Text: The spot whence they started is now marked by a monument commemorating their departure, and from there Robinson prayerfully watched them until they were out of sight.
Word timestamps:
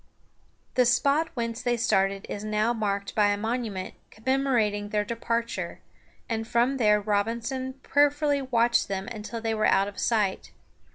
The 0.73 0.85
spot 0.87 1.29
whence 1.35 1.61
they 1.61 1.77
started 1.77 2.25
is 2.27 2.43
now 2.43 2.73
marked 2.73 3.13
by 3.13 3.27
a 3.27 3.37
monument 3.37 3.93
commemorating 4.09 4.89
their 4.89 5.05
departure, 5.05 5.79
and 6.27 6.47
from 6.47 6.77
there 6.77 6.99
Robinson 6.99 7.73
prayerfully 7.83 8.41
watched 8.41 8.87
them 8.87 9.07
until 9.09 9.39
they 9.41 9.53
were 9.53 9.67
out 9.67 9.87
of 9.87 9.99
sight. 9.99 10.53